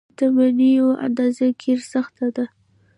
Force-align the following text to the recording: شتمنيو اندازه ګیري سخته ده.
شتمنيو 0.13 0.87
اندازه 1.05 1.47
ګیري 1.61 1.83
سخته 1.93 2.27
ده. 2.35 2.45